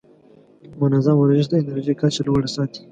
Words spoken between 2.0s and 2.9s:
کچه لوړه ساتي.